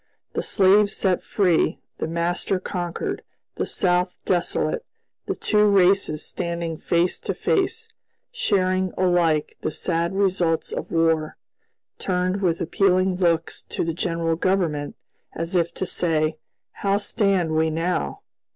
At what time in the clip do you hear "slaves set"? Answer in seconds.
0.41-1.21